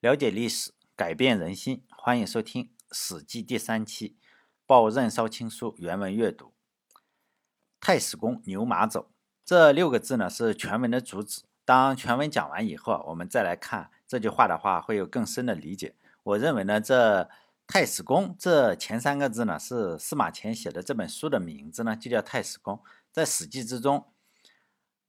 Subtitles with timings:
[0.00, 1.84] 了解历史，改变人心。
[1.90, 4.16] 欢迎收听《史记》第三期，
[4.64, 6.54] 报任少卿书原文阅读。
[7.78, 9.10] 太史公牛马走
[9.44, 11.42] 这六个字呢，是全文的主旨。
[11.66, 15.94] 当全文讲完以后，我们再来看这句话的话，会有更深的理解。
[16.22, 17.28] 我认为呢，这
[17.66, 22.82] 太史公这前三个字呢，是司马迁写的这本书的名字呢，就叫太史公。
[23.12, 24.06] 在《史记》之中。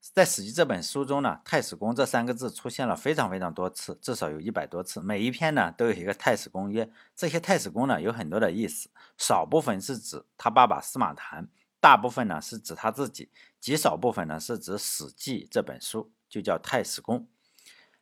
[0.09, 4.99] 在《史记》这本书中呢，“太史公”这三个字出现了非常非常多次，至少有一百多次。
[4.99, 6.91] 每一篇呢都有一个太史公约。
[7.15, 11.47] 这些太史公呢有很多的意思，少部分是指他爸爸司马谈，
[11.79, 17.27] 大部分呢是指他自己，极少部分呢是指《史记》这本书，就叫太史公。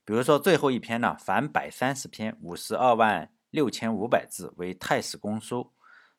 [0.05, 5.73] 比如说最后一篇呢，凡百三十篇，五十二万六千五百字为太史公书。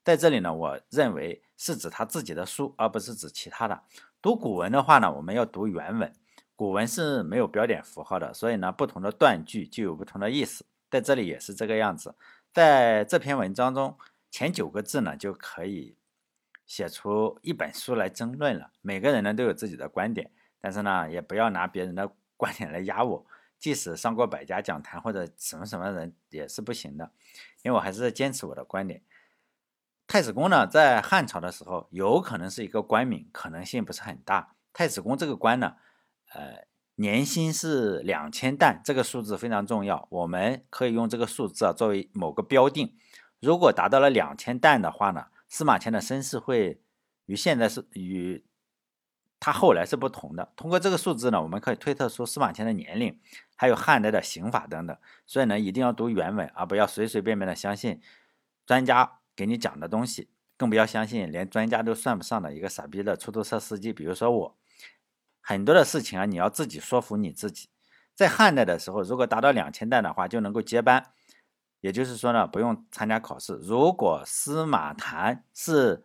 [0.04, 3.82] 在这里呢，我认为是指他自己的书，而不是指其他的。
[4.22, 6.12] 读古文的话呢，我们要读原文。
[6.54, 10.66] 古文是没有标点符号的，所以呢，不同的断句就有不同的意思。
[10.90, 12.14] 在这里也是这个样子。
[12.52, 13.96] 在这篇文章中，
[14.30, 15.96] 前九个字呢，就可以
[16.66, 18.72] 写出一本书来争论了。
[18.82, 23.24] 每个人呢都有自己的观点，但是呢，也不要拿别人的 观点来压我。
[23.58, 27.10] 即使上过百家讲坛或者什么什么人也是不行的，
[27.62, 29.02] 因为我还是坚持我的观点。
[30.10, 34.56] 太子公呢，在汉朝的时候，有可能是一个官名，可能性不是很大。
[34.72, 35.76] 太子公这个官呢，
[36.34, 36.66] 呃，
[36.96, 42.96] 年薪是两千担，这个数字非常重要，我们可以用这个数字啊作为某个标定。
[43.38, 46.82] 如果达到了两千担的话呢，司马迁的身世会
[47.26, 48.44] 与现在是与
[49.38, 50.52] 他后来是不同的。
[50.56, 53.16] 通过这个数字呢，我们可以推测出司马迁的年龄，
[53.54, 54.96] 还有汉代的刑法等等。
[55.24, 58.00] 所以呢，一定要读原文，而不要随随便便的相信
[58.66, 59.19] 专家。
[59.40, 63.90] 给你讲的东西，更不要相信连专家都算不上的一个傻逼的出租车司机。
[63.90, 64.58] 比如说我，
[65.40, 67.70] 很多的事情啊，你要自己说服你自己。
[68.14, 71.14] 在汉代的时候，如果达到两千担的话，就能够接班，
[71.80, 73.54] 也就是说呢，不用参加考试。
[73.62, 76.04] 如果司马谈是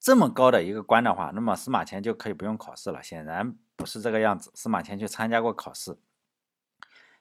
[0.00, 3.00] 这么高的一个官的话，那么司马迁就可以不用考试了。
[3.00, 5.96] 显然不是这个样子，司马迁去参加过考试，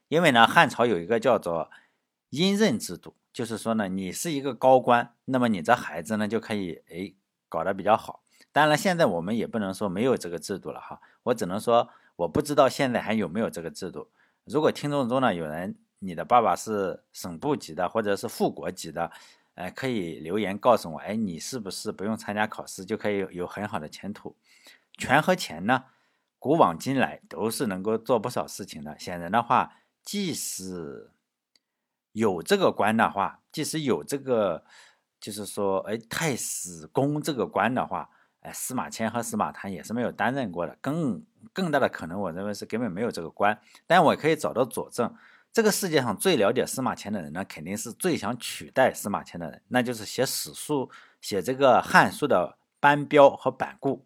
[0.08, 1.70] 因为呢，汉朝有一个叫做
[2.32, 3.14] 阴任制度。
[3.34, 7.14] 就是说呢，你是一个高官，那么你这孩子呢就可以哎
[7.48, 8.24] 搞得比较好。
[8.52, 14.10] 当然，现在我们也不能说没有这个制度了哈，我只能说我不知道现在还有没有这个制度。
[14.46, 19.12] 如果听众中呢有人你的爸爸是省部级的或者是副国级的，
[19.56, 24.36] 哎，可以留言告诉我，哎，你是不是不用参加考试就可以有很好的前途？
[24.98, 25.86] 权和钱呢，
[26.38, 29.00] 古往今来都是能够做不少事情的。
[29.00, 31.12] 显然的话，即使
[32.12, 34.64] 有这个官的话，即使有这个，
[35.20, 38.10] 就是说，哎，太史公这个官的话，
[38.42, 40.78] 哎，司马迁和司马谈也是没有担任过的。
[40.82, 43.60] 更更大的可能，我认为是根本没有这个官。
[43.88, 45.16] 但我可以找到佐证。
[45.54, 50.90] 这个世界上最了解司马迁的人呢，肯定是最想取代司马迁的人，那就是写史书、
[51.20, 54.06] 写这个汉书的班彪和板固。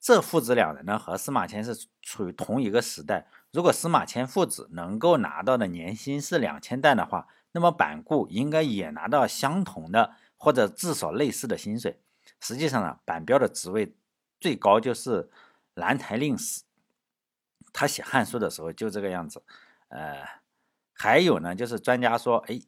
[0.00, 3.28] 这父子两人呢，和司马迁是处于同一个时代。
[3.52, 12.00] 如果司马迁父子能够拿到的年薪是两千担的话，那么板固应该也拿到相同的或者至少类似的薪水。
[12.40, 13.94] 实际上呢，板彪的职位
[14.40, 15.28] 最高就是
[15.74, 16.62] 兰台令史，
[17.74, 19.42] 他写汉书的时候就这个样子。
[19.88, 20.26] 呃，
[20.94, 22.58] 还有呢，就是专家说，哎，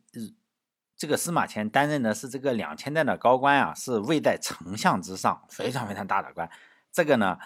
[0.99, 6.51] 这个司马迁担任的是这个两千担的高官啊，是位在丞相之上，非常非常大的官。
[6.93, 7.39] 这个呢。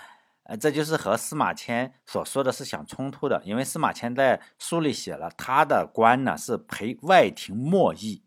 [0.49, 8.23] 呃，这就是和司马迁所说的是相冲突的，因为司马迁在书里写了他的官呢是陪外廷莫议，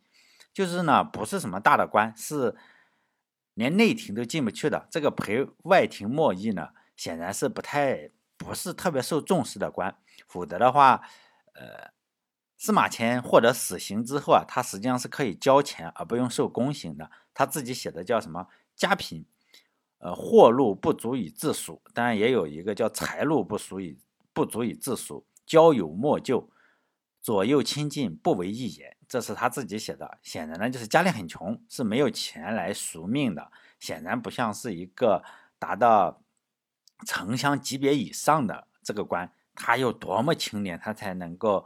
[0.53, 2.55] 就是呢不是什么大的官，是
[3.55, 4.87] 连内廷都进不去的。
[4.91, 11.01] 这个陪外廷莫议呢，显然是不太不是特别受重视的官，否则的话，
[11.53, 11.89] 呃，
[12.55, 17.09] 司马迁获得死刑之后啊，他实际上是可以交钱而不用受宫刑的。
[17.33, 18.45] 他自己写的叫什么
[18.75, 19.25] 家贫。
[20.01, 23.99] 呃，货禄不足以自赎，当然也有一个叫财禄不足以
[24.33, 25.27] 不足以自赎。
[25.45, 26.49] 交友莫救，
[27.21, 30.17] 左右亲近不为一言，这是他自己写的。
[30.23, 33.51] 显然呢，就是家里很穷，是没有钱来赎命的。
[33.79, 35.23] 显然不像是一个
[35.59, 36.23] 达到
[37.05, 41.63] 城乡级别以上的这个官，他有多么清廉，他才能够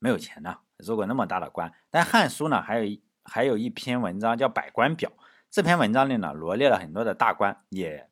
[0.00, 0.58] 没有钱呢？
[0.78, 5.10] 如果那么大的官，但《汉书》呢，还有还有一篇文章叫《百官表》。
[5.50, 8.10] 这篇文章里呢，罗列了很多的大官，也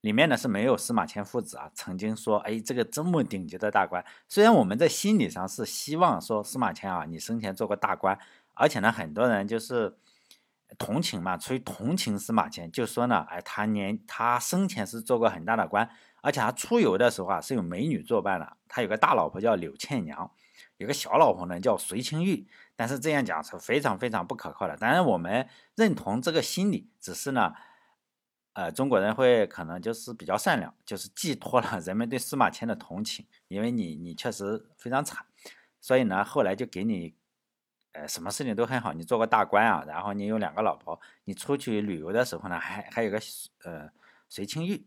[0.00, 1.70] 里面呢是没有司马迁父子啊。
[1.74, 8.18] 曾经说，哎，这个这么顶级的大官，虽然我们在心理上是希望说司马迁啊，你生前做过大官，
[8.54, 9.98] 而且呢，很多人就是
[10.78, 15.90] 同情嘛，出于同情司马迁，就说呢，哎，他年他生前是做过很大的官，
[16.22, 20.30] 而且他出游的时候啊是有美女作伴的，他有个大老婆叫柳倩娘，
[20.78, 24.76] 有个小老婆呢叫随清玉，但是这样讲是非常非常不可靠的。
[24.76, 25.46] 当然我们
[25.76, 27.52] 认同这个心理，只是呢，
[28.54, 35.26] 呃，中国人会可能就是比较善良，就是寄托了 人们对司马迁的同情，因为你你确实非常惨，
[35.80, 37.14] 所以呢后来就给你。
[37.92, 43.18] 呃，什么事情都很好，你做个大官啊，然后你有两个老婆，你出去旅游的时候呢，还还有个
[43.64, 43.90] 呃
[44.28, 44.86] 随清玉，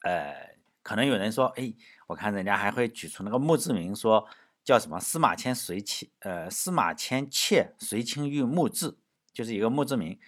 [0.00, 1.72] 呃，可能有人说，哎，
[2.06, 4.26] 我看人家还会举出那个墓志铭，说
[4.64, 8.96] 叫什么司马迁随妻，呃，司马迁妾随清玉墓志，
[9.32, 10.18] 就是一个墓志铭，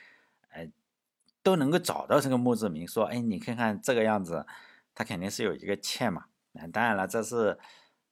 [0.50, 0.68] 呃，
[1.42, 4.46] 都能够找到这个墓志铭，说，哎，你看看这个样子，
[4.94, 7.58] 他肯定是有一个妾嘛，那当然了，这是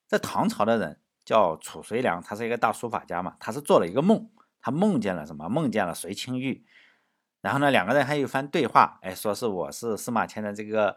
[0.06, 0.98] 在唐朝的人。
[1.24, 4.28] 叫褚遂良，他是一个大书法家嘛，他是做了一个梦，
[4.60, 5.48] 他梦见了什么？
[5.48, 6.66] 梦见了随清玉，
[7.40, 10.96] 然后呢，两个人还有一番对话，哎，说是我是司马迁的这个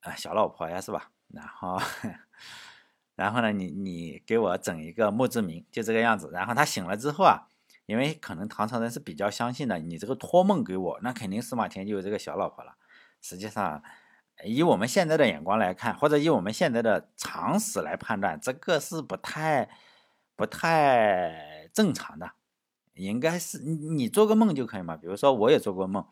[0.00, 1.10] 呃小老婆呀，是吧？
[1.28, 1.80] 然后，
[3.14, 6.30] 然后呢，你你给我整一个墓志铭，就这个样子。
[6.32, 7.48] 然后他醒了之后啊，
[7.86, 12.74] 因为可能唐朝人是比较相信的，你这个托梦给我，那肯定司马迁就有这个小老婆了。
[13.20, 13.82] 实际上。
[14.44, 19.68] 以我们现在的眼光来看，或者以我们现在的常识来判断，这个是不太、
[20.34, 22.32] 不太正常的。
[22.94, 24.96] 应该是你你做个梦就可以嘛。
[24.96, 26.04] 比如说，我也做过梦，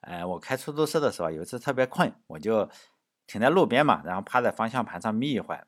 [0.00, 2.68] 哎，我开出租车的时候，有一次特别困，我就
[3.26, 5.66] 停在路边嘛，然后趴在方向盘上眯一会儿，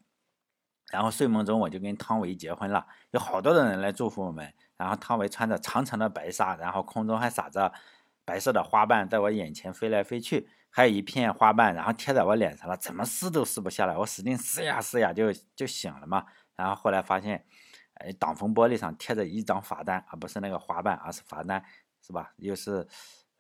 [0.92, 7.72] 然后睡梦中我就跟汤唯结婚了，有好多的人来祝福我们，然后汤唯穿着长长的白纱，然后空中还撒着
[8.26, 10.48] 白色的花瓣，在我眼前飞来飞去。
[10.74, 13.94] 还有一片花瓣，然后贴在我脸上了，怎么撕都撕不下来。
[13.94, 16.24] 我使劲撕呀撕呀，就就醒了嘛。
[16.56, 17.44] 然后后来发现，
[17.94, 21.62] 哎，挡风玻璃上贴着一张罚单，而不是那个花瓣，而是罚单，
[22.00, 22.32] 是吧？
[22.36, 22.88] 又是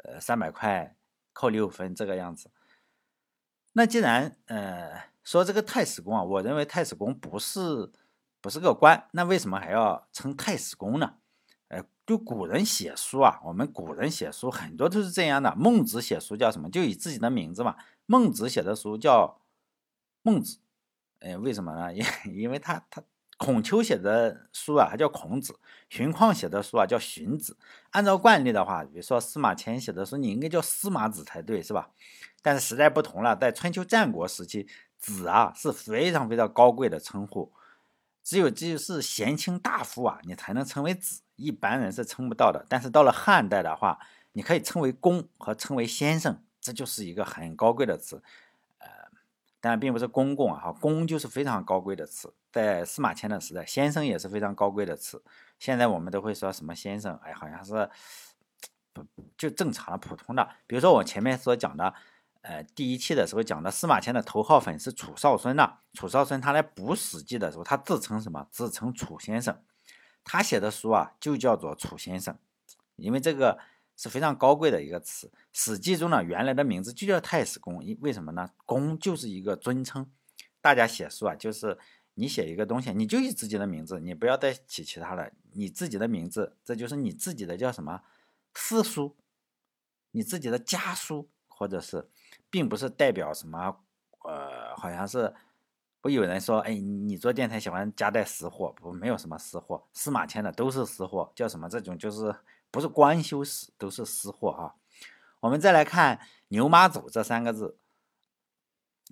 [0.04, 0.94] 呃三百块
[1.32, 2.50] 扣六分这个样子。
[3.72, 7.90] 那既然呃说这个太史公啊，我认为太史公不是
[8.40, 11.14] 不是个官，那为什么还要称太史公呢？
[12.04, 15.54] 就古人写书啊，我们古人写书很多都是这样的。
[15.56, 16.68] 孟子写书叫什么？
[16.68, 17.76] 就以自己的名字嘛。
[18.06, 19.40] 孟子写的书叫
[20.22, 20.58] 孟子，
[21.20, 21.94] 哎，为什么呢？
[21.94, 22.04] 因
[22.34, 23.02] 因为他他
[23.38, 25.54] 孔丘写的书啊，他叫孔子；
[25.88, 27.56] 荀况写的书啊，叫荀子。
[27.92, 31.90] 按照惯例的话，比如说司马迁写的书，你应该叫司马子才对，是吧？
[32.42, 34.66] 但是时代不同了，在春秋战国时期，
[35.02, 37.52] 子啊是非常非常高贵的称呼，
[38.22, 41.20] 只有就是贤卿大夫啊，你才能称为子。
[41.34, 43.98] 一般人是称不到的，但是到了汉代的话，
[44.32, 48.22] 你可以称为公和称为先生，这就是一个很高贵的词。
[48.78, 48.86] 呃，
[49.60, 52.32] 当然并不是公公啊，哈，公就是非常高贵的词。
[52.52, 55.20] 在司马迁的时代，先生也是非常高贵的词。
[55.58, 57.90] 现在我们都会说什么先生，哎，好像是
[59.36, 60.48] 就正常的普通的。
[60.68, 61.92] 比如说我前面所讲的，
[62.42, 65.78] 呃，第一期的时候讲的司马迁的头号粉是楚少孙呐。
[65.94, 68.48] 楚少孙他来补《史记》的时候，他自称什么？
[68.50, 69.62] 自称楚先生。
[70.24, 72.38] 他写的书啊，就叫做楚先生，
[72.96, 73.58] 因为这个
[73.96, 75.28] 是非常高贵的一个词。
[75.52, 78.50] 《史记》中呢，原来的名字就叫太史公，因为什么呢？
[78.66, 80.10] 公就是一个尊称。
[80.60, 81.78] 大家写书啊，就是
[82.14, 88.02] 你写一个东西，你就以自己的名字，你不要再起其他的，你自己的名字，这就是你自己的叫什么
[88.54, 89.16] 私书，
[90.12, 92.08] 你自己的家书，或者是，
[92.50, 93.76] 并不是代表什么，
[94.24, 95.34] 呃，好像是。
[96.00, 101.68] 不有人说，哎，你做电台喜欢夹带私货，不，没有什么私货，司马迁的都是私货，叫什么？
[101.68, 102.34] 这种就是
[102.72, 104.74] 不是官修史，都是私货啊。
[105.38, 106.18] 我们再来看
[106.50, 107.78] “牛马走”这三个字，“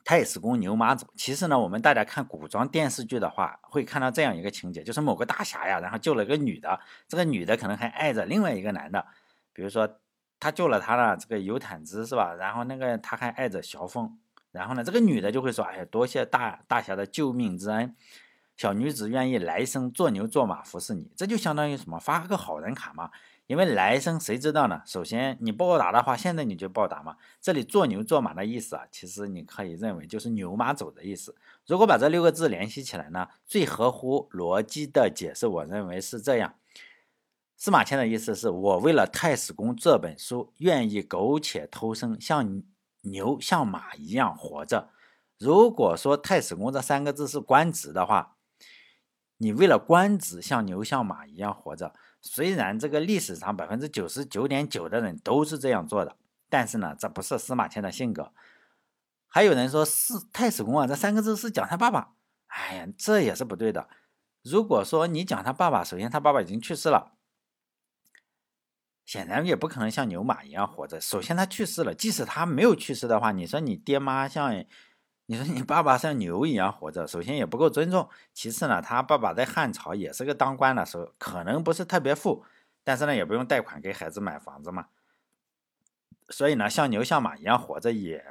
[0.04, 1.06] 太史公牛马走”。
[1.14, 9.06] 其实呢，我们大家看古装电视剧的话，会看到这样一个情节，就是某个大侠呀，然后救了个女的，这个女的可能还爱着另外一个男的，
[9.52, 9.88] 比如说
[10.40, 12.34] 他救了他的这个尤坦之，是吧？
[12.34, 14.18] 然后那个他还爱着小凤。
[14.50, 17.94] 然后呢，这个女的就会说：“哎呀，多谢大大侠的救命之恩，
[18.56, 22.00] 小女子愿意来生做牛做马服侍你。”这就相当于什么？
[22.00, 23.10] 发个好人卡嘛。
[23.46, 24.80] 因为来生谁知道呢？
[24.86, 27.16] 首先你报答的话，现在你就报答嘛。
[27.40, 31.34] 这里做牛做马的意思啊，其实你可以认为就是牛马走的意思。
[31.66, 36.54] 如果把这六个字联系起来呢，最合乎逻辑的解释，我认为是这样：
[37.60, 42.62] 司马迁的意思是我为了太史公这本书，愿意苟且偷生，像。
[43.02, 44.90] 牛像马一样活着。
[45.38, 48.36] 如果说太史公这三个字是官职的话，
[49.38, 56.14] 你为了官职像牛像马一样活着，虽然这个历史上百分之九十九点九的人都是这样做的，
[56.50, 58.34] 但是呢，这不是司马迁的性格。
[59.26, 62.12] 还有人说是太史公啊，这三个字是讲他爸爸。
[62.48, 63.88] 哎呀，这也是不对的。
[64.42, 67.14] 如果说你讲他爸爸，首先他爸爸已经去世了。
[69.10, 71.00] 显然也不可能像牛马一样活着。
[71.00, 74.64] 首先他去世了，即使他没有去世的话，你说你爹妈像
[75.26, 82.44] 你说你爸爸像牛一样活着，首先也不够尊重，其次呢，他爸爸在汉朝也是个当官的时候，可能不是特别富，
[82.84, 84.86] 但是呢，也不用贷款给孩子买房子嘛。
[86.28, 88.24] 所以呢，像牛像马一样活着也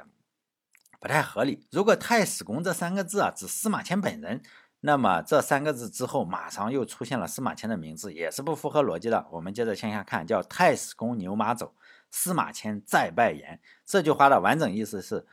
[0.98, 1.66] 不太合理。
[1.70, 4.40] 如果太史公这三个字啊指司马迁本人，
[4.80, 9.26] 那么这三个字之后马上又出现了司马迁的名字，也是不符合逻辑的。
[9.30, 11.74] 我们接着向下看，叫太史公牛马走，
[12.10, 13.60] 司马迁再拜言。
[13.84, 15.26] 这句话的完整意思是。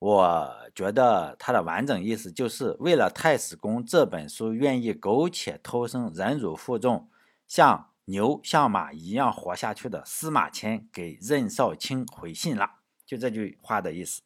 [0.00, 7.08] 我觉得它的完整意思就是为了《太史公》这本书，愿意苟且偷生、忍辱负重，
[7.46, 14.20] 像牛像马一样活下去的司马迁给任少卿回信了，就这句话的意思。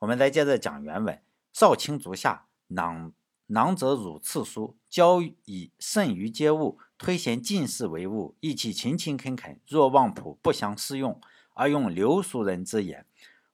[0.00, 3.12] 我们再接着讲原文：少卿足下，囊
[3.46, 9.60] 囊者汝次书，交以慎于皆物，推贤进士为务，意气勤勤恳恳。
[9.68, 11.20] 若望仆不相适用，
[11.54, 13.06] 而用流俗人之言。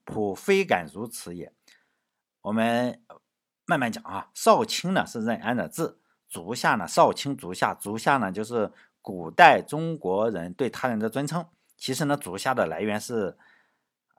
[0.05, 1.53] 普非敢如此也。
[2.41, 3.01] 我们
[3.67, 4.31] 慢慢讲啊。
[4.35, 11.47] 少卿呢是任安的字，足下呢少卿足下，足下呢就是古代中国人对他人的尊称。
[11.77, 13.37] 其实呢，足下的来源是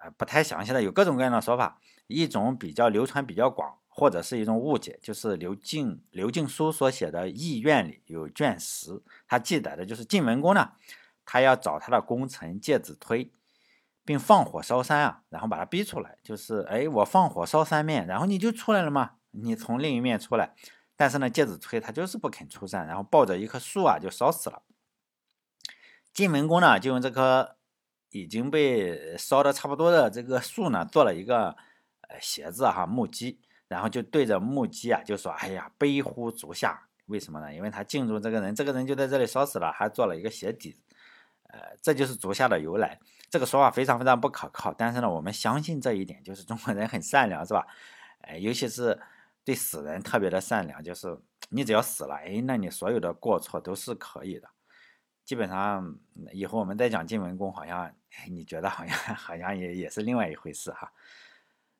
[0.01, 1.79] 呃不太详细的，有各种各样的说法。
[2.07, 10.71] 一种比较流传比较广，或者是一种误解，就是刘敬刘敬书所写的《议愿》里有卷十，他记载的就是晋文公呢，
[11.23, 13.31] 他要找他的功臣介子推。
[14.05, 19.11] 并放火烧山啊，然后把他逼出来，就是哎，我放火烧三面，然后你就出来了吗？
[19.31, 20.53] 你从另一面出来。
[20.97, 24.63] 但是呢，介子推他就是不肯出山，然后抱着一棵树啊就烧死了。
[26.13, 27.55] 晋文公呢就用这棵
[28.09, 31.55] 已经被烧的差不多的这个树呢做了一个
[32.09, 33.39] 呃鞋子哈木屐，
[33.73, 36.79] 然后就对着木屐啊就说：“哎呀，悲乎足下！
[37.07, 37.51] 为什么呢？
[37.51, 40.79] 因为他敬重这个人，这个人就在这里烧死了，还做了一个鞋底。
[41.49, 42.99] 呃，这就是足下的由来。”
[43.31, 47.65] 这个说法非常非常不可靠，但是呢，我们相信这一点，就是中国人很善良，是吧？
[48.21, 49.01] 哎，尤其是
[49.43, 51.17] 对死人特别的善良，就是
[51.49, 54.47] 你只要死了，哎，那你所有的过错都是可以的。
[55.25, 55.97] 基本上
[56.31, 57.91] 以后我们再讲晋文公，好像
[58.27, 60.91] 你觉得好像 好像也也是另外一回事哈。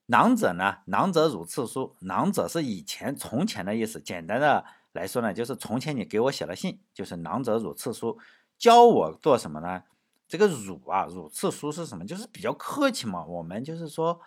[0.08, 8.20] 囊者呢，囊者汝次书，囊者是以前从前的意思，简单的来说呢，就是从前你给我写了信，就是囊者汝次书，
[8.58, 9.84] 教我做什么呢？
[10.28, 12.06] 这个汝啊，汝次书是什么？
[12.06, 13.24] 就是比较客气嘛。
[13.26, 14.20] 我们就是说，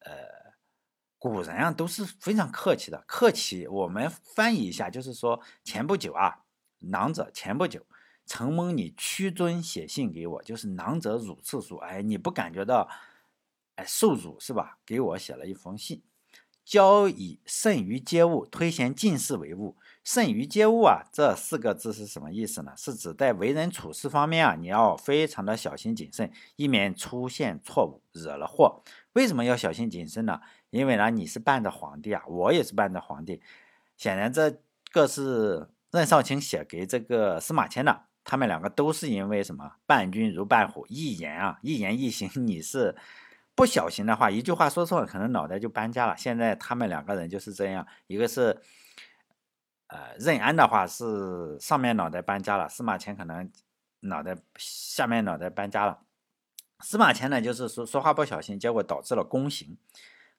[0.00, 0.12] 呃，
[1.18, 3.04] 古人啊都是非常客气的。
[3.06, 6.40] 客气，我们翻译一下，就是说前不久啊，
[6.80, 7.86] 囊者前不久
[8.26, 11.76] 承蒙你屈尊写信给我，就是囊者汝次书。
[11.76, 12.88] 哎，你不感觉到
[13.76, 14.78] 哎受辱是吧？
[14.84, 16.02] 给我写了一封信，
[16.64, 19.76] 交以慎于皆物，推贤进士为务。
[20.02, 22.72] 慎于接物啊，这四个字是什么意思呢？
[22.76, 28.82] 是指在为人处事方面啊，你要非常的小心谨慎，以免出现错误，惹了祸。
[29.14, 30.40] 为什么要小心谨慎呢？
[30.68, 33.40] 因为呢，你是伴着皇帝啊，我也是伴着皇帝。
[33.96, 34.60] 显然，这
[34.92, 39.72] 个是任少卿写给这个司马迁的，他们两个都是因为什么？
[39.86, 42.94] 伴君如伴虎，一言啊，一言一行，你是
[43.54, 46.16] 不小心的话，一句话说错了，可能脑袋就搬家了。
[46.16, 48.60] 现在他们两个人就是这样，一个是。
[49.88, 53.48] 呃，任安的话是上面脑袋搬家了，司马迁可能
[54.00, 56.00] 脑袋下面脑袋搬家了。
[56.80, 59.76] 司马迁呢，就是说说话不小心，结果导致了宫刑。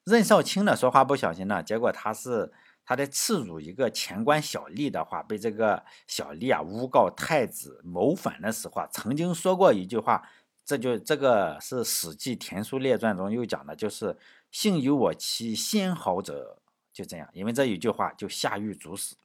[0.04, 2.52] 任少卿呢，说话不小心呢，结果他是
[2.84, 10.28] 他在刺辱一个前官小吏的话，被这个小吏啊诬告太子谋反的时候啊，曾经说过一句话，
[10.66, 14.18] 这就这个是《史记·田书列传》中又讲的，就是
[14.50, 16.58] “幸有我妻先好者”，
[16.92, 19.16] 就这样，因为这一句话就下狱主死。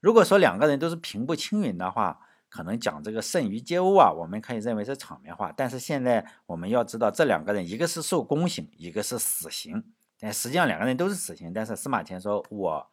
[0.00, 5.52] 如果说两个人都是平步青云的话，可能讲这个甚于皆物啊，我们可以认为是场面话。
[5.54, 9.92] 但是现在我们要知道，这两个人一个是受宫刑，一个是死刑。
[10.18, 11.52] 但实际上两个人都是死刑。
[11.52, 12.90] 但是司马迁说：“我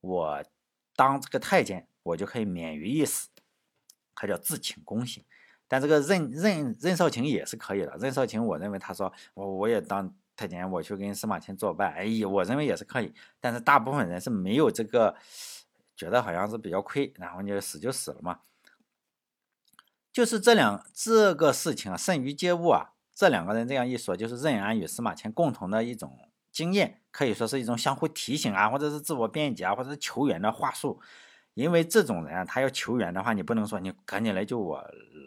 [0.00, 0.42] 我
[0.94, 3.28] 当这个太监，我就可以免于一死。”
[4.16, 5.22] 他叫自请宫刑。
[5.68, 7.96] 但这个任任任少卿也是可以的。
[7.98, 11.92] 任少卿，我认为他说我我也当太监，我去跟司马迁作伴。
[11.92, 13.12] 哎呀，我认为也是可以。
[13.40, 15.16] 但是大部分人是没有这个。
[15.98, 18.40] 觉得好像是比较亏，然后你死就死了嘛。
[20.12, 22.92] 就是这两这个事情啊，甚于皆物啊。
[23.14, 31.00] 这两个人这样一说，就是任安与司马迁共同的一种经验，可以说是一种相互提醒啊，或者是自我辩解啊，或者是求援的话术。
[31.56, 34.84] 因为这种人啊，他要求援的话，你不能说你赶紧来救我，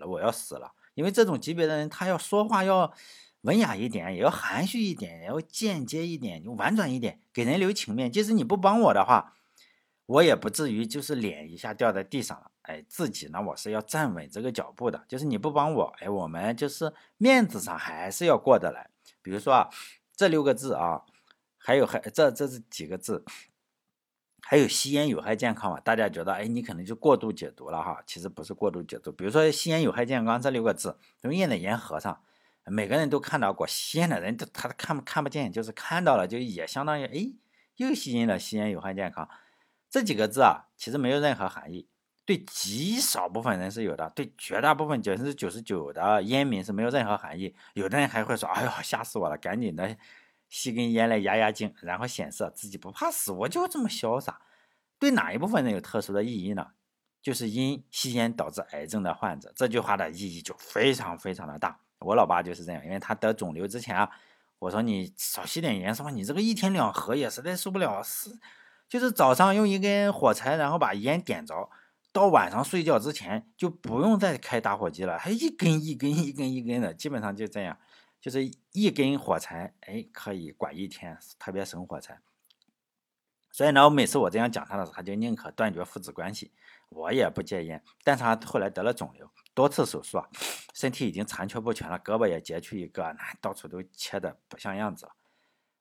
[0.08, 0.72] 我要死了。
[0.94, 2.94] 因为这种级别的人，他要说话要
[3.42, 8.12] 文雅一点，也要含蓄一点，也要间接一点，就婉转一点，给人留情面。
[8.12, 9.34] 即使你不帮我的话。
[10.10, 18.90] 我也不至于就是脸一下掉在地上了，哎，自己呢我是要站稳这个脚步的，就是你不帮我，哎，我们就是面子上还是要过得来。
[19.22, 19.70] 比如说啊，
[20.16, 21.04] 这六个字啊，
[21.60, 23.24] 还有还这这是几个字，
[24.50, 25.80] 还有吸烟有害健康嘛？
[25.80, 29.12] 大家觉得哎，你可能就过度解读了哈，其实不是过度解读。
[29.12, 32.20] 比如说吸烟有害健康这六个字，都印在烟盒上，
[32.66, 33.68] 每个人都看到过。
[33.68, 37.32] 吸烟的人他看不看不见，就是看到了，就也相当于哎，
[37.76, 39.30] 又吸烟了，吸烟有害健康
[39.88, 41.88] 这几个字啊，其实没有任何含义。
[42.26, 47.56] 对极少部分人是有的，对绝大部分百分之九十九的烟民是没有任何含义。
[47.76, 49.96] 有的人还会说：“哎呦，吓死我了，赶紧的
[50.50, 54.42] 吸根烟来压压惊，然后显示自己不怕死，我就这么潇洒。”
[55.00, 56.68] 对哪一部分人有特殊的意义呢？
[57.22, 61.80] 就是因吸烟导致癌症的患者，这句话的意义就非常非常的大。
[62.00, 64.10] 我老爸就是这样，因为他得肿瘤之前啊，
[64.58, 68.32] 我说你少吸点烟，说你这个一天两盒也实在受不了，是
[68.88, 71.70] 就是早上用一根火柴，然后把烟点着。
[72.12, 77.78] 到晚上睡觉之前就不用再开打火机了，还一根一根一根一根的，基本上就这样，
[78.20, 82.20] 就是一根火柴，哎，可以管一天，特别省火柴。
[83.52, 86.52] 所以呢，我每次我这样讲他的时候，他就宁可断绝父子关系，
[86.90, 87.84] 我也不戒烟。
[88.04, 90.30] 但是他后来得了肿瘤，多次手术啊，
[90.74, 95.14] 身体已经残缺不全了，胳膊也截去一个，那到处都切的不像样子了。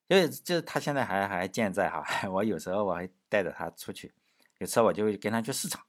[0.08, 4.14] 就就他现在还还健在哈， 我有时候我还带着他出去，
[4.58, 5.84] 有次我就跟他去市场。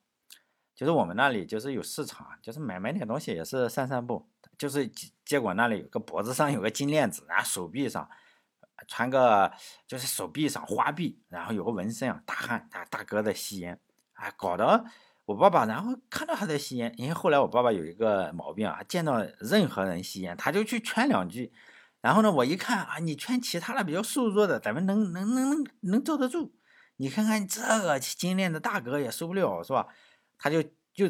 [0.76, 4.28] 就是我们那里就是有市场，就是买买点东西也是散散步。
[4.60, 4.88] 就是
[5.26, 8.08] 结果那里有个脖子上有个金链子，然后手臂上
[8.90, 9.52] 穿个
[9.88, 13.80] 就是手臂上花臂，然后有个纹身啊，大汉大大哥在吸烟，
[14.14, 14.84] 啊，搞得
[15.24, 21.54] 我爸爸然后看到他在吸烟，因为后来我爸爸有一个毛病啊，见到任何人吸烟他就去劝两句，
[22.02, 26.54] 然后呢我一看啊，你劝其他的比较瘦弱的，咱们能能能能能坐得住，
[26.98, 29.88] 你看看这个金链子大哥也受不了是吧？
[30.38, 30.62] 他就
[30.94, 31.10] 就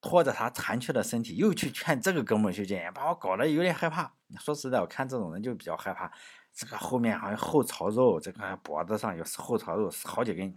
[0.00, 4.12] 拖着他残缺的身体，又去劝这个哥们去戒烟，把我搞得有点害怕。
[4.38, 6.10] 说实在，我看这种人就比较害怕。
[6.52, 10.54] 这个后面好像后槽肉，这个脖子上有后槽肉，好几根，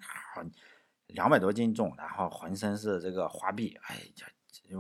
[1.08, 4.28] 两百多斤重，然后浑身是这个花臂，哎呀，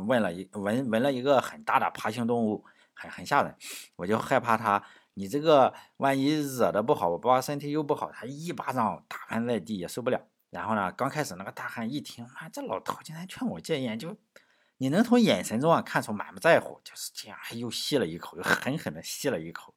[0.07, 2.63] 纹了一纹纹了一个很大的爬行动物，
[2.93, 3.55] 很很吓人。
[3.95, 4.83] 我就害怕他，
[5.13, 10.21] 你这个万一惹的不好，我爸爸身体又不好，他一巴掌打翻在地也受不了。
[10.49, 10.91] 然后呢？
[10.91, 14.17] 刚开始那个大汉一听，妈，这老头竟然劝我戒烟，就
[14.81, 19.75] 你能从眼神中啊看出满不在乎，就是这样，又吸了一口，又狠狠的吸了一口。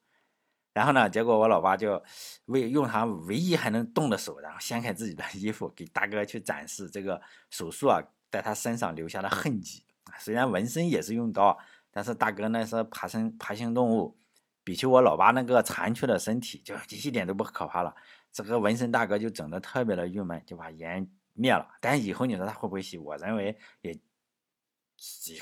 [0.72, 2.02] 然后呢，结果我老爸就
[2.46, 9.84] 为用他唯一还能动的手，然后掀开自己的衣服，给大哥去展示这个手术啊在他身上留下的痕迹。
[10.18, 11.58] 虽然纹身也是用刀，
[11.90, 14.16] 但是大哥那是爬身爬行动物，
[14.64, 17.94] 比起我老爸那个残缺的身体，就 一点都不可怕了。
[18.32, 21.68] 这个纹身大哥就整的特别的郁闷，就把烟灭了。
[21.82, 22.96] 但以后你说他会不会吸？
[22.96, 23.94] 我认为也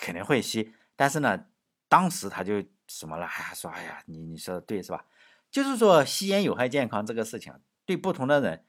[0.01, 0.75] 肯定会吸。
[0.96, 1.46] 但是呢，
[1.88, 3.27] 当时他就什么了？
[3.27, 5.05] 哎，说哎呀，你你说的对是吧？
[5.51, 7.53] 就是说吸烟有害健康这个事情，
[7.85, 8.64] 对不同的人，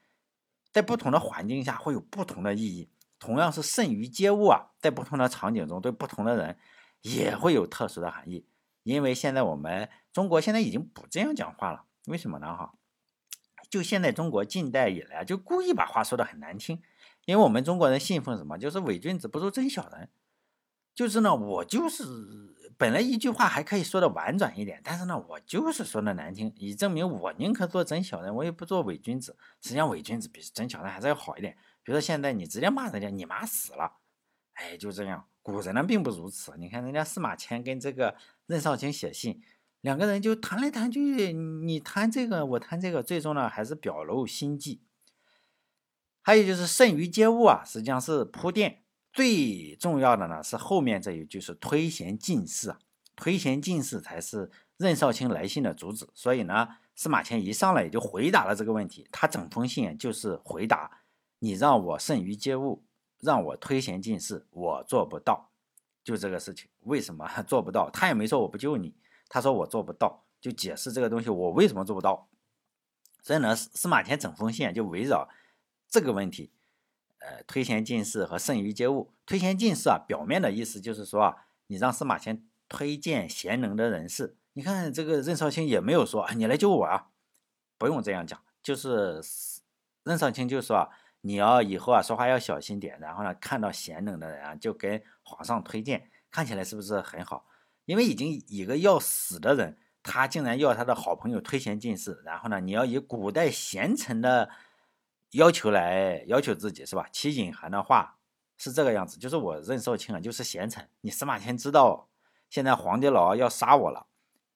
[0.72, 2.90] 在不同的环境下会有不同的意义。
[3.18, 6.58] 同样是剩余接物啊，在不同的场景中，对不同的人
[7.00, 8.46] 也会有特殊的含义。
[8.82, 12.54] 因为现在我们中国现在已经不这样讲话了，为什么呢？
[12.54, 12.74] 哈？
[13.70, 16.82] 就现在中国近代以来，就故意把话说的很难听，
[17.24, 18.58] 因为我们中国人信奉什么？
[18.58, 20.10] 就是伪君子不如真小人。
[20.94, 22.04] 就是呢，我就是
[22.78, 29.36] 本来一句话还可以说的婉转一点，但是呢，我就是说的难听，以证明我宁可做真小人，我也不做伪君子。
[29.60, 31.56] 实际上，伪君子比真小人还是要好一点。
[31.82, 33.98] 比如说现在你直接骂人家，你妈死了，
[34.52, 35.26] 哎，就这样。
[35.42, 39.42] 古人呢并不如此，你看人家司马迁跟这个任少卿写信。
[39.80, 44.80] 两个人就谈来谈去，你谈这个，我谈这个，最终呢还是表露心迹。
[46.22, 48.83] 还有就是剩余接物啊，实际上是铺垫。
[49.14, 52.74] 最重要的呢是后面这一句是推贤进士，
[53.14, 56.08] 推贤进士才是任少卿来信的主旨。
[56.12, 59.06] 所以呢，司马迁一上来也就回答了这个问题。
[59.12, 61.02] 他整封信就是回答
[61.38, 62.82] 你让我慎于接物，
[63.20, 65.52] 让我推贤进士，我做不到。
[66.02, 67.88] 就这个事情，为什么 做不到？
[67.90, 68.96] 他也没说我不救你。
[69.28, 72.28] 他说我做不到，就解释这个东西我为什么做不到。
[73.22, 75.28] 所以呢，司马迁整封信就围绕
[75.88, 76.50] 这个问题，
[77.24, 79.12] 呃，推贤进士和剩余接物。
[79.24, 81.36] 推贤进士啊，表面的意思就是说啊，
[81.68, 84.36] 你让司马迁推荐贤能的人士。
[84.52, 87.08] 你看这个任少卿也没有说啊，你来救我啊，
[87.78, 89.22] 不用这样讲，就是
[90.04, 90.88] 任少卿就说啊，
[91.22, 97.46] 你要以后啊说话要小心点，然后呢，看到贤能的人啊，就跟皇上推荐，看起来是不是很好？
[97.86, 104.50] 因为已经一个要死的人，他竟然要他的好朋友推贤进士，然后呢，你要以古代贤臣的
[105.34, 107.06] 要求来要求自己，是吧？
[107.12, 108.18] 其隐含的话
[108.56, 110.88] 是这个样子，就是我任少卿啊，就是贤臣。
[111.02, 112.08] 你司马迁知道
[112.48, 114.06] 现在皇帝老要杀我了，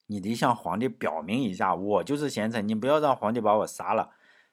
[0.06, 4.10] 你得向皇帝表明一下，我就是贤臣，你不要让皇帝把我杀了。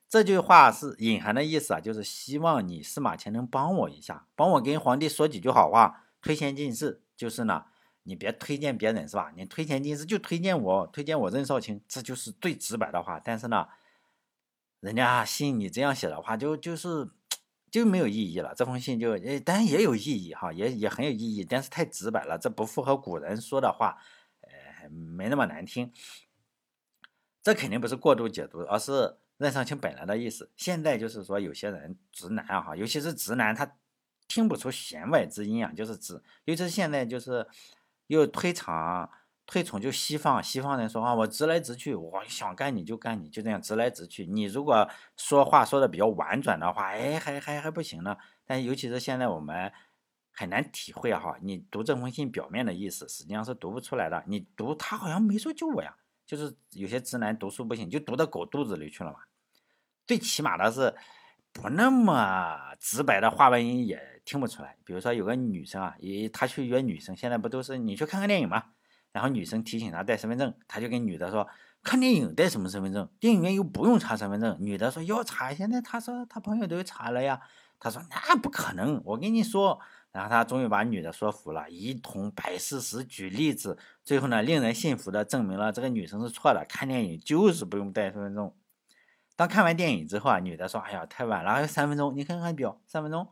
[0.07, 7.01] 这句话是隐含的意思啊，就是希望你司马迁能帮我一下，帮我跟皇帝说几句好话，推贤进士。
[7.15, 7.63] 就是呢，
[8.03, 9.31] 你别推荐别人是吧？
[9.35, 13.21] 你推荐进士就推荐我，推荐我任少卿，这就是最直白的话。
[13.23, 13.67] 但是呢，
[14.85, 17.09] 人家信你这样写的话，就就是
[17.71, 18.53] 就没有意义了。
[18.55, 23.97] 这封信就诶，当然也有意义哈，也也很有意义，但是太直白了，这不符合古人说的话，
[24.41, 25.91] 呃，没那么难听。
[27.41, 29.17] 这肯定不是过度解读，而是。
[29.37, 33.69] 任少卿本来的意思，现在就是说有些人直男啊哈，尤其是直男，他
[34.29, 37.45] 听不出弦外之音啊，就是直，尤其是现在就是
[38.07, 38.73] 又推崇
[39.45, 44.25] 推崇就西方西方人说话，我直来直去，我想干你就干你，就这样直来直去。
[44.25, 48.17] 你如果说话说的比较婉转的话，哎，还还还不行呢。
[48.45, 49.71] 但尤其是现在我们
[50.31, 54.23] 很难体会哈，你读这封信表面的意思，实际上是读不出来的。
[54.27, 55.95] 你读他好像没说救我呀。
[56.25, 59.19] 就是有些直男读书不行，就读到狗肚子里去了嘛。
[60.07, 60.95] 最起码的是
[61.53, 64.75] 不那么直白的话外音也听不出来。
[64.83, 68.71] 比如说有个女生啊，也他去约女生，现在不都是你去看看电影嘛？
[69.15, 71.47] 然后女生提醒他带身份证，他就跟女的说
[71.81, 73.09] 看电影带什么身份证？
[73.17, 74.57] 电影院又不用查身份证。
[74.59, 77.39] 女的说要查，现在他说他朋友都查了呀。
[77.79, 79.79] 他说那不可能，我跟你说。
[80.11, 86.65] 然后他终于把女的说服了，一通摆事实、举例子，最后呢，令人信服的证明了这个女生是错的。
[86.67, 88.51] 看电影就是不用带身份证。
[89.37, 93.27] 当看完电影之后啊，女的说：“哎呀，太晚了，还有三分钟，你看看表，三分钟，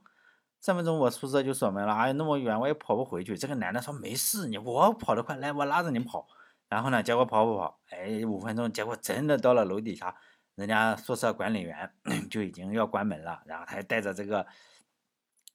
[0.64, 1.94] 三分钟我宿舍就锁门了。
[1.94, 6.26] 哎，那么远我也跑不回去。”这个男的说：“没事，你我跑得快，来，我拉着你跑。”
[6.70, 7.78] 然后呢，结果跑不跑？
[7.90, 10.16] 哎，五分钟，结果真的到了楼底下，
[10.56, 11.92] 人家宿舍管理员
[12.32, 14.48] 就已经要关门了，然后他还带着这个。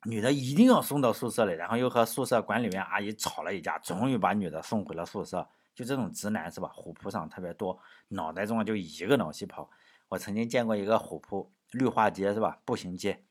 [0.04, 5.44] 女的一定要送到宿舍里，然后又和宿舍管理员阿姨吵了一架，终于把女的送回了宿舍。
[5.74, 6.70] 就这种直男是吧？
[6.72, 9.68] 虎扑上特别多，脑袋中就一个脑细胞。
[10.08, 12.60] 我曾经见过一个虎扑绿化街是吧？
[12.64, 13.24] 步行街，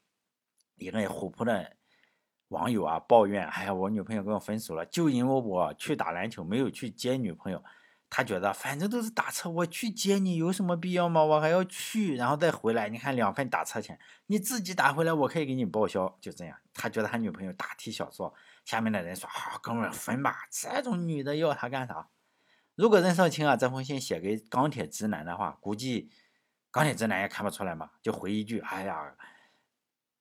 [0.77, 1.75] 一个虎扑的
[2.49, 7.63] 网友啊抱怨：哎呀，我女朋友跟我分手了，就因为我去打篮球没有去接女朋友。
[8.09, 11.21] 他觉得反正都是打车，我去接你有什么必要吗？
[11.21, 12.87] 我还要去，然后再回来。
[12.87, 16.17] 你看两份打车钱，你自己打回来，我可以给你报销。
[16.21, 18.33] 就这样，他觉得他女朋友大题小做。
[18.63, 22.07] 下面的人说：“好，哥们分吧。”这种女的要他干啥？
[22.75, 26.09] 如果任少卿啊这封信写给钢铁直男的话，估计
[26.71, 29.17] 钢铁直男也看不出来嘛，就回一句：“哎呀，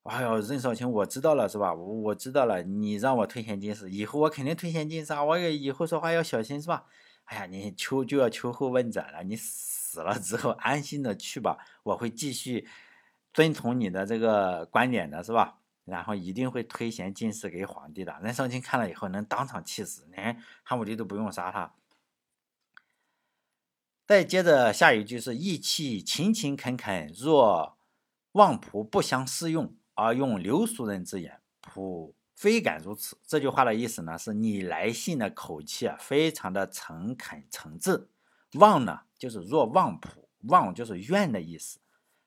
[0.07, 1.73] 哎呦，任少卿，我知道了，是吧？
[1.73, 6.85] 我我知道了，你让我推贤进士，以后我肯定推贤进士啊，我也以后说话要小心，是吧？”
[7.25, 12.65] 哎呀，你秋就要秋后问斩了，你死了之后安心的去吧，我会继续
[13.33, 15.59] 遵从你的这个观点的，是吧？
[15.83, 18.17] 然后一定会推贤进士给皇帝的。
[18.21, 21.73] 任少卿看了以后能当场气死，连汉武帝都不用杀他。
[24.05, 27.77] 再接着下一句是义气勤勤恳恳，若
[28.31, 32.13] 望仆不相适用，而用流俗人之言，仆。
[32.35, 33.17] 非敢如此。
[33.25, 38.09] 这句话的意思呢，是你来信的口气啊，非常的诚恳诚挚。
[38.53, 41.79] 望呢，就是若望普，望就是怨的意思，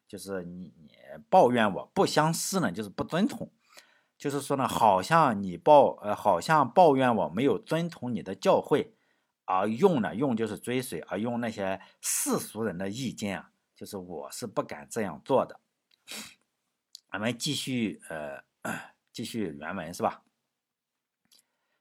[0.08, 0.90] 就是你你
[1.28, 3.52] 抱怨我不相思呢，就是不尊崇，
[4.18, 8.90] 就是说呢，好像你抱呃，好像抱怨我没有遵从你的教诲，
[9.44, 15.60] 而用呢，用就是追随，而用那些世俗人的意见啊，就是我是不敢这样做的。
[17.10, 18.42] 咱们继续呃。
[19.12, 20.22] 继续原文是吧？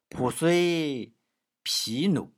[0.09, 1.13] 仆虽
[1.61, 2.33] 疲奴，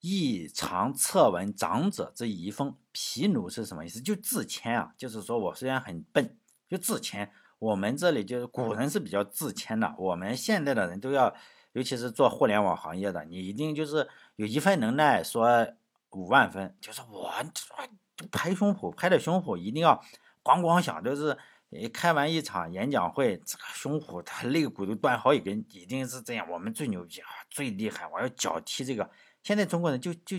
[0.00, 2.76] 亦常侧闻长者之遗风。
[2.92, 4.02] 疲奴是什么意思？
[4.02, 6.36] 就自谦啊，就是说我虽然很笨，
[6.68, 7.32] 就自谦。
[7.58, 11.34] 我们这里就是古人是比较自谦的，我们现在的人都要，
[11.72, 15.66] 尤其是做互联网行业的，你一定就是有一份能耐说
[16.10, 17.32] 五万分，就是我
[18.30, 20.04] 拍胸脯拍的胸脯一定要
[20.44, 21.38] 咣咣响，就是。
[21.92, 26.48] 开完一场演讲会，这个胸脯他肋骨都断好几根，一定是这样。
[26.50, 28.06] 我们最牛逼啊，最厉害！
[28.08, 29.10] 我要脚踢这个。
[29.42, 30.36] 现在中国人就就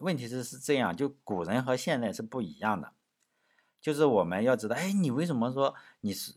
[0.00, 2.92] 问题是是这样，就古人和现在是不一样的。
[3.80, 6.34] 就是我们要知道，哎，你为什么说你是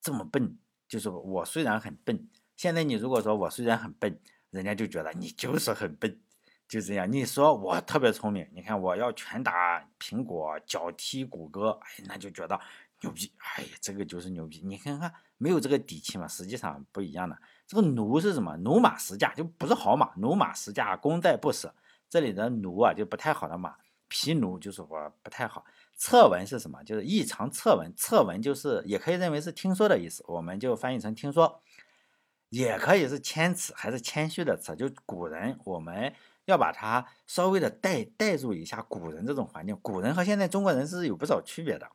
[0.00, 0.58] 这么笨？
[0.88, 6.20] 就是我虽然很笨，现在你如果说我虽然很笨，人家就觉得你就是很笨，
[6.66, 7.10] 就这样。
[7.10, 12.60] 你说我特别聪明，你看我要拳打苹果，脚踢谷歌，哎，那就觉得。
[13.00, 13.32] 牛逼！
[13.38, 14.60] 哎呀，这个就是牛逼！
[14.64, 16.26] 你看看，没有这个底气嘛？
[16.26, 17.36] 实际上不一样的。
[17.66, 18.56] 这个奴是什么？
[18.58, 20.12] 奴马十驾，就不是好马。
[20.16, 21.74] 奴马十驾，功在不舍。
[22.08, 23.76] 这里的奴啊，就不太好的马。
[24.08, 25.64] 皮奴就是我不太好。
[25.96, 26.82] 侧闻是什么？
[26.84, 27.92] 就是异常侧闻。
[27.96, 31.60] 侧闻就是也可以认为是听说的意思，我们就翻译成听说。
[32.48, 34.76] 也可以是谦辞，还是谦虚的词。
[34.76, 39.76] 就古人，我们要把它稍微的带带入一下古人这种环境。
[39.82, 41.90] 古人和现在中国人是有不少区别的。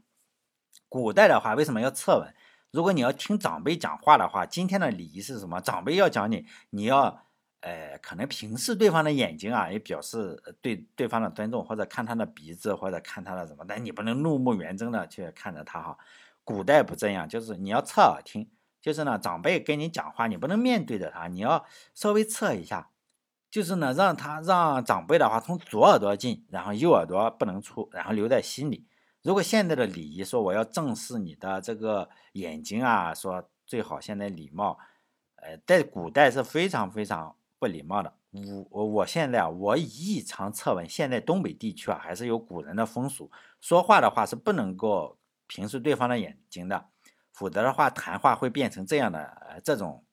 [0.92, 2.34] 古代的话为什么要侧吻？
[2.70, 5.62] 如果你要听长辈讲话的话，今天的礼仪是什么？
[5.62, 7.24] 长辈要讲你，你要，
[7.62, 15.98] 呃，可能平视对方的眼睛啊，也表示对对方的尊重，或者看他的鼻子，或者看他的什么，但你不能怒目圆睁的去看着他哈。
[16.44, 18.50] 古代不这样，就是你要侧耳听，
[18.82, 22.90] 就是呢，长辈跟你讲话，你不能面对着他，你要稍微侧一下，
[23.50, 28.86] 就是呢，让他让长辈的话从左耳朵进，然后右耳朵不能出，然后留在心里。
[29.22, 34.80] 如果现在的礼仪说我要正视你的这个眼睛啊，说最好现在礼貌，
[35.36, 38.14] 呃，在古代是非常非常不礼貌的。
[38.70, 40.90] 我我现在啊，我异常侧闻。
[40.90, 43.30] 现在东北地区啊，还是有古人的风俗，
[43.60, 46.90] 说话的话是不能够平视对方的眼睛的，
[47.32, 50.04] 否则的话谈话会变成这样的呃这种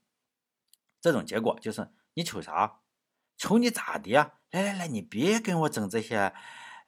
[1.00, 2.80] 这种结果，就是你瞅啥？
[3.38, 4.34] 瞅你咋的呀？
[4.50, 6.34] 来来来，你别跟我整这些。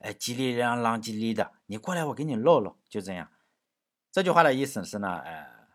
[0.03, 3.31] 呃，叽里啷啷叽里的，你过来，我给你唠唠，就这样。
[4.11, 5.69] 这句话的意思是呢，呃，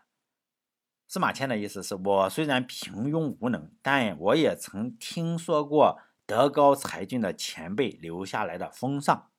[1.06, 9.30] 司马迁的意思是我虽然平庸无能，但我也曾听说过德高才俊的前辈留下来的风尚。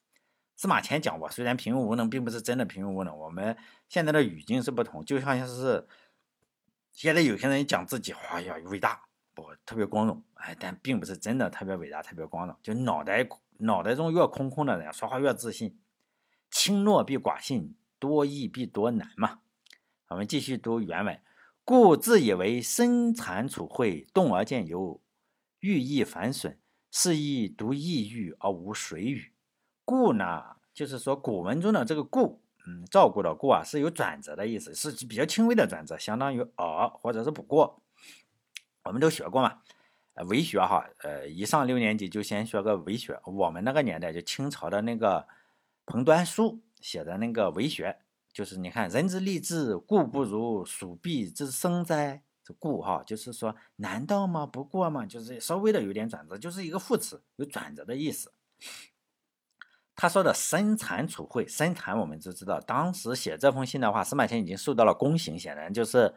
[0.55, 3.55] 司马迁讲我虽然平庸无能，并不是真的平庸无能，我们
[3.87, 5.87] 现在的语境是不同，就像是
[6.91, 9.03] 现在有些人讲自己，哎呀伟大，
[9.35, 13.29] 不特别光荣，哎，但并不是真的特别伟大，特别光荣，就脑袋。
[13.59, 15.79] 脑袋中越空空的人，说话越自信。
[16.49, 19.39] 轻诺必寡信，多易必多难嘛。
[20.09, 21.19] 我们继续读原文：
[21.63, 25.01] 故自以为身残处秽，动而见犹，
[25.59, 26.57] 欲意反损，
[26.91, 29.33] 是亦独异欲而无水语。
[29.83, 37.81] 故呢，就是说古文中的这个故，嗯，照顾的顾啊，是有转折的意思，是比较轻微的转折，相当于而或者是不过。
[38.83, 39.61] 我们都学过嘛。
[40.13, 43.19] 呃为学哈，呃，一上六年级就先学个为学。
[43.23, 45.27] 我们那个年代就清朝的那个
[45.87, 47.97] 彭端书写的那个为学，
[48.33, 52.21] 就是你看人之立志，故不如鼠臂之生哉？
[52.43, 54.45] 这故哈，就是说难道吗？
[54.45, 58.33] 不过嘛，就是稍微的有点转折，就是一个副词，有转折的意思。
[59.95, 66.13] 他说的身残处会，身残我们就知道，当时写这封信的话，司马迁已经受到了宫刑，显然就是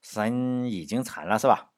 [0.00, 1.72] 身已经残了，是吧？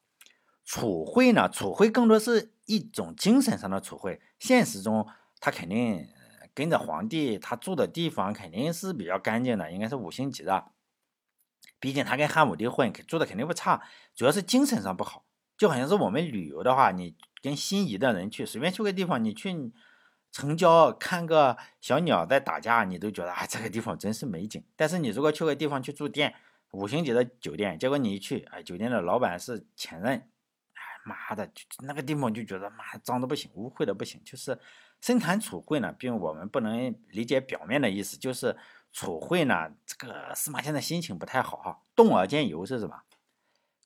[0.64, 1.48] 储会呢？
[1.48, 4.20] 储会更多是一种精神上的储会。
[4.38, 5.06] 现实中，
[5.40, 6.06] 他肯定
[6.54, 10.72] 跟着皇帝，他住的地方肯定是比较干净的，应该是五星级的。
[11.78, 13.82] 毕竟他跟汉武帝混，住的肯定不差。
[14.14, 15.24] 主要是精神上不好，
[15.56, 19.72] 就好像是我们旅游的话，你跟心仪的人去，随便去个地方，你去
[20.30, 24.62] 城郊看个小鸟在打架，你都觉得啊，这个地方真是美景。
[24.76, 26.34] 但是你如果去个地方去住店，
[26.70, 30.10] 五星级的酒店，结果你一去，哎，酒店的老板是前任。
[30.12, 34.22] 哎妈的，那个地方就觉得妈脏的不行，污秽的不行。
[34.24, 34.56] 就是
[35.02, 38.56] 深谈楚会呢，并我们不能理解表面的意思，就是
[38.90, 41.82] 楚会呢，这个司马迁的心情不太好哈。
[41.94, 43.02] 动而见由是什么？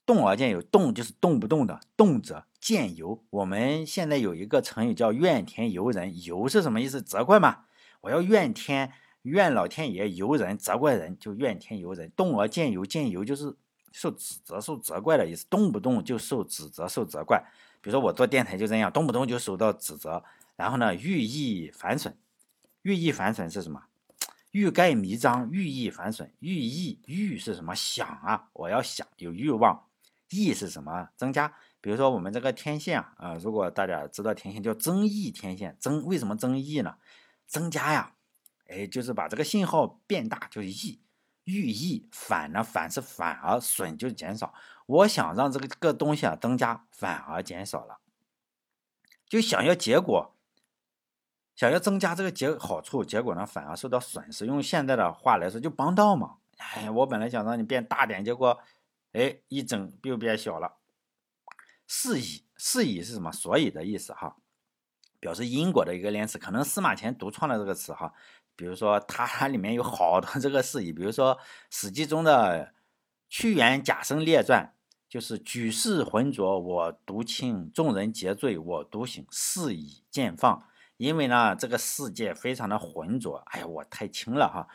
[0.05, 3.25] 动而见由，动就是动不动的，动者见由。
[3.31, 7.03] 我们现在有一个成语叫怨天尤人，尤是什么意思？
[7.03, 7.65] 责怪嘛。
[8.03, 12.13] 我要怨天，怨老天爷，尤人责怪人，就怨天尤人。
[12.15, 13.57] 动而见由，见由就是。
[13.93, 17.43] 受指责、受责怪的意思，动不动就受指责、受责怪。
[17.81, 20.23] 比如说我做电台就这样，动不动就受到指责，
[20.57, 22.19] 然后呢，欲意反损。
[22.83, 23.85] 欲意反损是什么？
[24.53, 26.33] 欲盖弥彰，欲意反损。
[26.39, 27.75] 欲意欲是什么？
[27.75, 29.87] 想啊，我要想，有欲望。
[30.31, 31.11] 意是什么？
[31.17, 31.55] 增加。
[31.81, 36.97] 比如说我们这个天线啊，啊，如果大家知道天线叫增益天线，增为什么增益呢？
[37.47, 38.15] 增加呀，
[38.69, 41.01] 哎，就是把这个信号变大，就是益。
[41.45, 42.65] 寓意反呢？
[42.65, 44.53] 反是反而损就减少。
[44.87, 47.99] 我想让这个个东西啊增加，反而减少了。
[49.29, 50.36] 就想要结果，
[51.57, 54.47] 想要增加这个结好处，结果呢反而受到损失。
[54.47, 56.37] 用现在的话来说，就帮倒嘛。
[56.59, 58.61] 哎，我本来想让你变大点，结果
[59.13, 60.77] 哎一整又变小了。
[61.87, 63.33] 是以，是以是什么？
[63.33, 64.37] 所以的意思哈，
[65.19, 66.39] 表示因果的一个连词。
[66.39, 68.13] 可能司马迁独创的这个词哈。
[68.55, 71.37] 比如说，它 里面有好多这个是以，比如说
[71.71, 72.67] 《史记》中的
[73.29, 74.75] 《屈原贾生列传》，
[75.13, 79.27] 就是举世浑浊，我独清；众人皆醉，我独醒。
[79.31, 80.67] 是以见放。
[80.97, 84.69] 因为呢，这个世界非常的浑浊，哎呀，我太清了哈。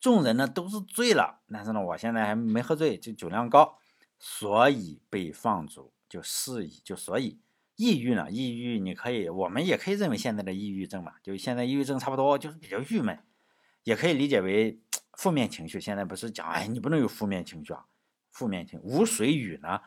[0.00, 3.78] 众人呢都是醉了，但是呢，我现在还没喝醉，就酒量高，
[4.18, 5.92] 所以被放逐。
[6.08, 7.38] 就是以，就所以。
[7.76, 8.28] 抑郁呢？
[8.28, 13.16] 抑郁你可以，我们也可以认为现在的抑郁症嘛，就现在抑郁症差不多，就是比较郁闷。
[13.84, 14.80] 也可以理解为
[15.12, 15.80] 负面情绪。
[15.80, 17.84] 现在不是讲，哎，你不能有负面情绪啊，
[18.32, 19.80] 负面情无水语呢，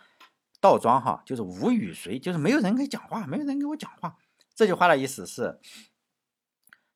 [0.61, 4.15] 倒装哈，就是无语谁，就是没有人可以讲话，没有人给我讲话。
[4.55, 5.59] 这句话的意思是，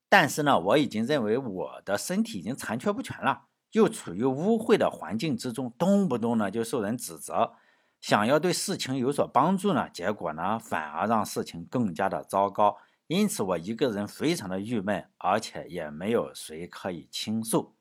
[0.09, 7.53] 但是呢，我已经认为我的身体已经残缺不全了，又处于污秽的环境之中，动不动呢就受人指责，
[7.99, 12.77] 想要对事情有所帮助呢，结果呢反而让事情更加的糟糕。
[13.07, 17.75] 因此我一个人非常的郁闷，而且也没有谁可以倾诉。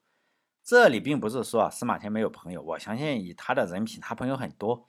[0.63, 4.87] 这里并不是说司马迁没有朋友，我相信以他的人品，他朋友很多，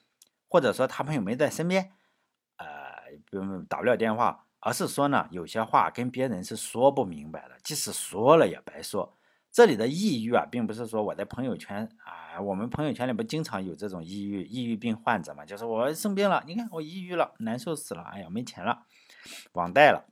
[0.48, 1.92] 或者说他朋友没在身边，
[2.58, 2.68] 呃，
[3.68, 9.16] 打不了电话，而是说呢，有些话跟别人是说不明白的，即使说了也白说。
[9.52, 18.88] 这里的抑郁啊，并不是说我在朋友圈啊，我们朋友圈里不经常有这种抑郁、抑郁病患者嘛，就是我生病了，你看我抑郁了，难受死了，哎呀，没钱了，
[19.52, 20.10] 网贷了。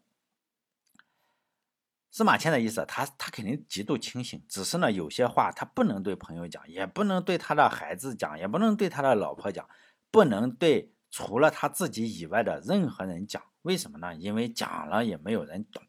[2.12, 9.68] 司马迁的意思，他他肯定极度清醒，只是呢，有些话他不能对朋友讲，也不能对他的孩子讲，也不能对他的老婆讲，
[10.12, 13.42] 不能对除了他自己以外的任何人讲。
[13.64, 14.16] 为什么呢？
[14.16, 15.84] 因为讲了也没有人懂。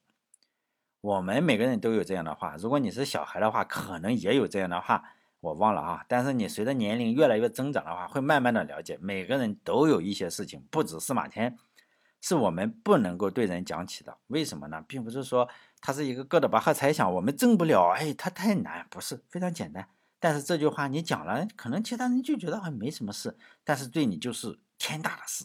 [1.01, 5.05] 我们每个人都有这样的话，如果你是小孩的话，可能也有这样的话，
[5.41, 6.05] 我忘了啊。
[6.09, 11.59] 但是你随着年龄越来越增长的话，会慢慢的了解，每个人都有一些事情，不止司马迁。
[12.23, 14.83] 是我们不能够对人讲起的，为什么呢？
[14.89, 15.47] 并不是说
[15.83, 19.87] 他是一个哥德巴赫猜想，我们挣不了，哎，他太难，不是非常简单。
[20.19, 25.45] 但是这句话你讲了，可能其他人就觉得啊没什么事，但是对你就是天大的事。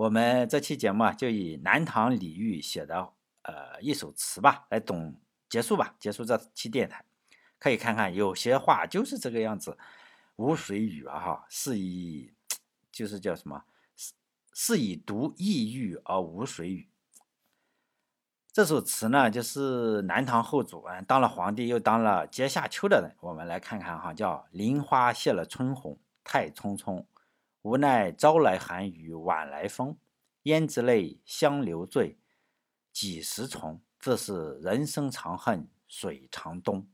[0.00, 5.14] 我们这期节目啊，就以南唐李煜写的呃一首词吧来总
[5.46, 7.04] 结束吧，结束这期电台。
[7.58, 9.76] 可以看看有些话就是这个样子，
[10.36, 12.32] 无水语啊哈，是以
[12.90, 13.64] 就是叫什么？
[14.54, 16.88] 是以独异域而无水语。
[18.50, 23.14] 这首词呢，就是南唐后主啊，当了皇帝又当了阶下囚的人。
[23.20, 27.04] 我们来看看哈，叫“林花谢了春红，太匆匆。
[27.62, 29.98] 无奈朝来寒雨晚来风，
[30.44, 32.18] 胭脂泪，香留醉，
[32.90, 33.82] 几时重？
[33.98, 36.89] 自是人生长恨水长东。”